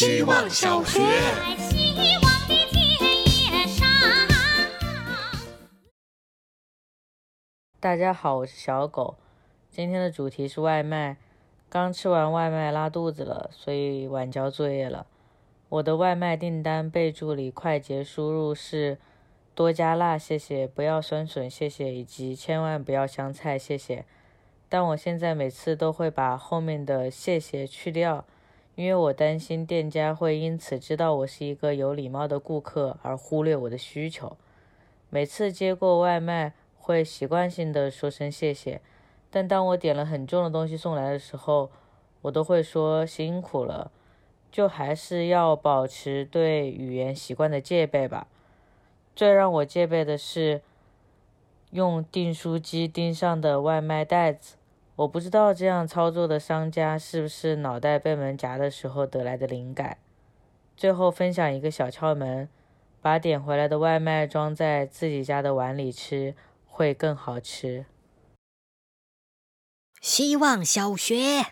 [0.00, 1.00] 希望小学。
[7.80, 9.16] 大家好，我是小狗。
[9.68, 11.16] 今天的主题是外卖。
[11.68, 15.04] 刚吃完外卖拉肚子了，所以晚交作业了。
[15.68, 18.98] 我的外卖订单备注里快捷输入是
[19.56, 24.04] 多加辣，谢谢；不要酸笋，谢谢；以及千万不要香菜，谢谢。
[24.68, 28.24] 但我现在每次都会把后面的谢谢去掉，
[28.78, 34.36] 因为我担心店家会因此知道我是一个有礼貌的顾客而忽略我的需求。
[35.10, 38.80] 每次接过外卖，会习惯性的说声谢谢。
[39.30, 41.72] 但当我点了很重的东西送来的时候，
[42.22, 43.90] 我都会说辛苦了，
[44.52, 48.28] 就还是要保持对语言习惯的戒备吧。
[49.16, 50.62] 最让我戒备的是
[51.72, 54.54] 用订书机钉上的外卖袋子，
[54.98, 59.98] 我不知道这样操作的商家是不是脑袋被门夹的时候得来的灵感。
[60.76, 62.48] 最后分享一个小窍门，
[63.00, 66.34] 把点回来的外卖装在自己家的碗里吃，
[66.66, 67.86] 会更好吃。
[70.00, 71.46] 希望小学，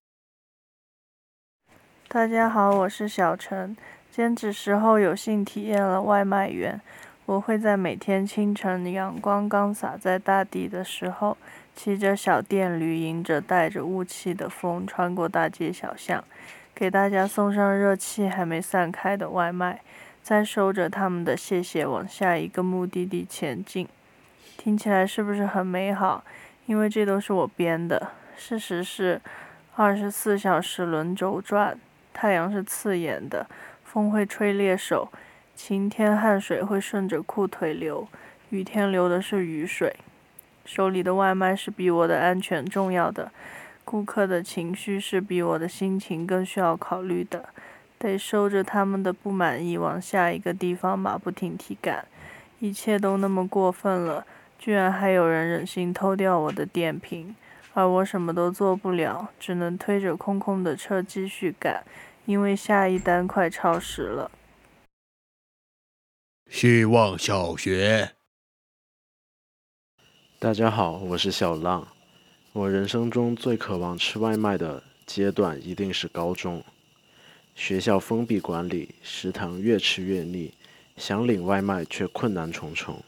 [2.08, 3.76] 大家好，我是小陈。
[4.10, 6.80] 兼职时候有幸体验了外卖员。
[7.26, 11.36] 我会在每天清晨阳光刚洒在大地的时候，
[11.74, 16.22] 骑着小电驴，迎着带着雾气的风，穿过大街小巷，
[16.72, 19.80] 给大家送上热气还没散开的外卖，
[20.22, 23.88] 再收着他们的谢谢，往下一个目的地前进。
[24.56, 26.22] 听起来是不是很美好？
[26.66, 28.12] 因为这都是我编的。
[28.36, 29.20] 事实是，
[29.74, 31.76] 二十四小时轮轴转，
[32.14, 33.48] 太阳是刺眼的，
[33.82, 35.10] 风会吹裂手，
[35.56, 38.06] 晴天汗水会顺着裤腿流，
[38.50, 39.96] 雨天流的是雨水。
[40.66, 43.32] 手里的外卖是比我的安全重要的，
[43.82, 47.48] 顾客的情绪是比我的心情更需要考虑的，
[47.98, 52.04] 得收着他们的不满意，往下一个地方马不停蹄赶。
[52.58, 54.26] 一切都那么过分了，
[54.58, 57.34] 居然还有人忍心偷掉我的电瓶。
[57.72, 61.82] 而我什么都做不了，只能推着空空的车继续赶，
[62.26, 64.30] 因为下一单快超时了。
[66.48, 68.12] 希望小学，
[70.38, 71.86] 大家好，我是小浪。
[72.52, 76.64] 我人生中最渴望吃外卖的阶段一定是高中，
[77.54, 80.54] 学校封闭管理，食堂越吃越腻，
[80.96, 83.02] 想领外卖却困难重重。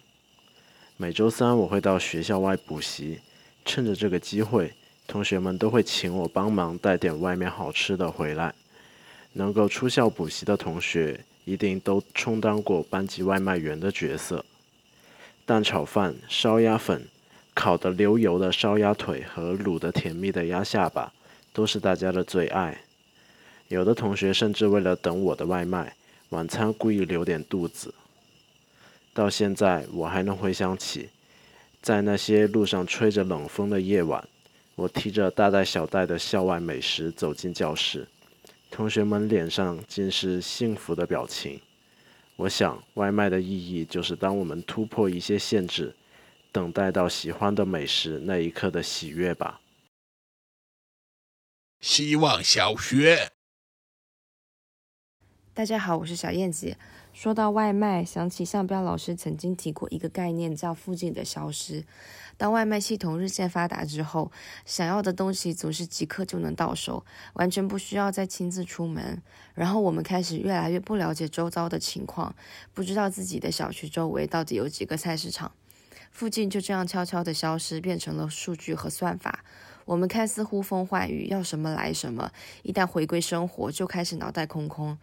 [0.97, 3.21] 每周三我会到学校外补习。
[3.65, 4.75] 趁着这个机会，
[5.07, 8.55] 同学们都会请我帮忙带点外面好吃的回来。
[9.35, 14.45] 能够出校补习的同学，一定都充当过班级外卖员的角色。
[15.47, 17.09] 蛋炒饭、烧鸭粉、
[17.55, 21.11] 烤的流油的烧鸭腿和卤的甜蜜的鸭下巴，
[21.55, 22.79] 都是大家的最爱。
[23.69, 25.95] 有的同学甚至为了等我的外卖，
[26.29, 27.95] 晚餐故意留点肚子。
[29.15, 31.09] 到现在，我还能回想起。
[31.81, 34.23] 在那些路上吹着冷风的夜晚，
[34.75, 38.07] 我提着大袋小袋的校外美食走进教室，
[38.71, 41.61] 同学们脸上尽是幸福的表情。
[42.37, 45.97] 我想，外卖的意义就是当我们突破一些限制，
[46.53, 49.61] 等待到喜欢的美食那一刻的喜悦吧。
[51.81, 53.33] 希望小学，
[55.53, 56.77] 大家好，我是小燕子。
[57.19, 61.85] 说到外卖，想起向彪老师曾经提过一个概念，叫“附近的消失”。
[62.39, 64.31] 当外卖系统日渐发达之后，
[64.65, 69.21] 想要的东西总是即刻就能到手，完全不需要再亲自出门。
[69.55, 72.33] 然后我们开始越来越不了解周遭的情况，
[72.73, 75.51] 不知道自己的小区周围到底有几个菜市场。
[76.13, 79.45] 附近就这样悄悄的消失，变成了数据和算法。
[79.87, 82.31] 我们看似呼风唤雨，要什么来什么，
[82.63, 84.97] 一旦回归生活，就开始脑袋空空。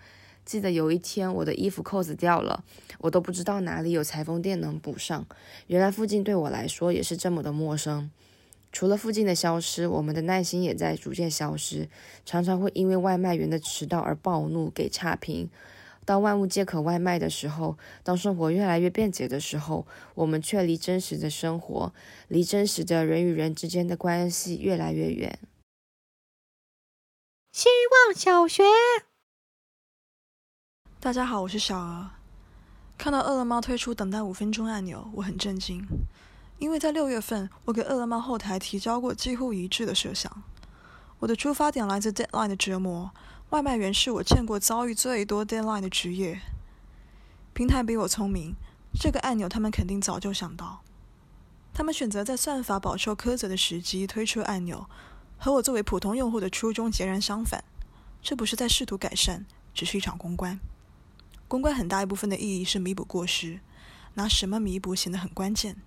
[0.46, 2.64] 记得有一天，我的衣服扣子掉了，
[3.00, 5.26] 我都不知道哪里有裁缝店能补上。
[5.68, 8.12] 原来附近对我来说也是这么的陌生。
[8.72, 11.90] 除了附近的消失，我们的耐心也在逐渐消失，
[12.26, 15.50] 常常会因为外卖员的迟到而暴怒，给差评。
[16.04, 21.94] 当万物皆可外卖的时候，当生活越来越便捷的时候，我们却离真实的生活，
[22.28, 25.40] 离真实的人与人之间的关系越来越远。
[27.52, 27.70] 希
[28.06, 28.62] 望小学。
[31.06, 32.10] 大家好，我是小鹅。
[32.98, 35.86] 看到饿了么推出等待五分钟按钮，我很震惊，
[36.58, 40.42] 因为在六月份，我给饿了么后台提交过几乎一致的设想。
[41.20, 43.12] 我的出发点来自 deadline 的折磨，
[43.52, 46.42] 外卖员是我见过遭遇最多 deadline 的职业。
[47.54, 48.56] 平台比我聪明，
[49.00, 50.82] 这个按钮他们肯定早就想到。
[51.72, 54.90] 他们选择在算法饱受苛责的时机推出按钮，
[55.38, 57.64] 和我作为普通用户的初衷截然相反。
[58.24, 59.46] 这不是在试图改善。
[59.72, 60.58] 只是一场公关。
[61.48, 63.60] 公关很大一部分的意义是弥补过失，
[64.16, 65.78] 拿什么弥补显得很关键。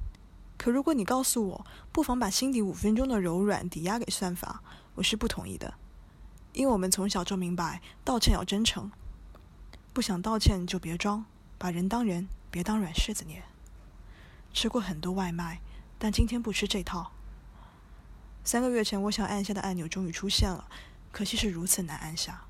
[0.56, 4.62] 可如果你告诉我，不妨把心底五分钟的柔软抵押给算法，
[4.94, 5.74] 我是不同意的。
[6.52, 8.90] 因为我们从小就明白，道歉要真诚，
[9.92, 11.24] 不想道歉就别装，
[11.58, 13.42] 把人当人，别当软柿子捏。
[14.52, 15.60] 吃过很多外卖，
[15.98, 17.12] 但今天不吃这套。
[18.42, 20.68] 三个月前，我想按下的按钮终于出现了，
[21.12, 22.47] 可惜是如此难按下。